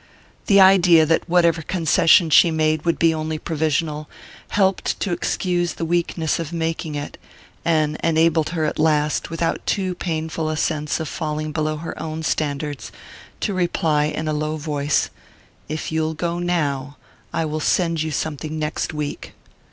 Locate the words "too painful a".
9.67-10.57